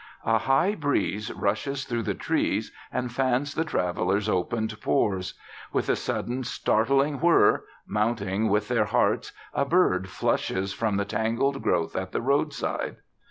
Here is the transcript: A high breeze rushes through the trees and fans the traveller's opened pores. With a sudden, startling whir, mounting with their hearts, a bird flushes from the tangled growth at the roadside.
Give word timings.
A 0.25 0.39
high 0.39 0.73
breeze 0.73 1.31
rushes 1.31 1.83
through 1.85 2.01
the 2.01 2.15
trees 2.15 2.71
and 2.91 3.13
fans 3.13 3.53
the 3.53 3.63
traveller's 3.63 4.27
opened 4.27 4.81
pores. 4.81 5.35
With 5.71 5.89
a 5.89 5.95
sudden, 5.95 6.43
startling 6.43 7.19
whir, 7.19 7.65
mounting 7.85 8.49
with 8.49 8.67
their 8.67 8.85
hearts, 8.85 9.31
a 9.53 9.63
bird 9.63 10.09
flushes 10.09 10.73
from 10.73 10.97
the 10.97 11.05
tangled 11.05 11.61
growth 11.61 11.95
at 11.95 12.13
the 12.13 12.21
roadside. 12.23 12.95